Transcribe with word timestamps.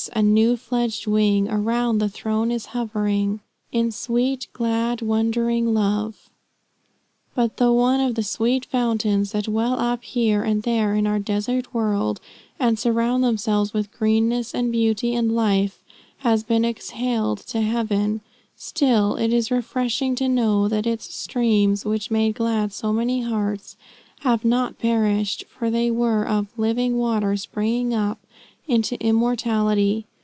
a 0.15 0.23
new 0.23 0.57
fledged 0.57 1.05
wing 1.05 1.47
Around 1.47 1.99
the 1.99 2.09
throne 2.09 2.49
is 2.49 2.65
hovering, 2.73 3.39
In 3.71 3.91
sweet, 3.91 4.47
glad, 4.51 5.03
wondering 5.03 5.75
love." 5.75 6.31
But 7.35 7.57
though 7.57 7.73
one 7.73 7.99
of 7.99 8.15
the 8.15 8.23
sweet 8.23 8.65
fountains 8.65 9.31
that 9.31 9.47
well 9.47 9.73
up 9.79 10.03
here 10.03 10.41
and 10.41 10.63
there 10.63 10.95
in 10.95 11.05
our 11.05 11.19
desert 11.19 11.71
world, 11.71 12.19
and 12.59 12.79
surround 12.79 13.23
themselves 13.23 13.73
with 13.75 13.91
greenness, 13.93 14.55
and 14.55 14.71
beauty, 14.71 15.13
and 15.13 15.35
life, 15.35 15.83
has 16.17 16.43
been 16.43 16.65
exhaled 16.65 17.37
to 17.49 17.61
heaven, 17.61 18.21
still 18.55 19.17
it 19.17 19.31
is 19.31 19.51
refreshing 19.51 20.15
to 20.15 20.27
know 20.27 20.67
that 20.67 20.87
its 20.87 21.13
streams, 21.13 21.85
which 21.85 22.09
made 22.09 22.33
glad 22.33 22.73
so 22.73 22.91
many 22.91 23.21
hearts, 23.21 23.75
have 24.21 24.43
not 24.43 24.79
perished, 24.79 25.45
for 25.47 25.69
they 25.69 25.91
were 25.91 26.27
of 26.27 26.47
"living 26.57 26.97
water, 26.97 27.37
springing 27.37 27.93
up" 27.93 28.17
into 28.67 28.95
immortality. 29.05 30.05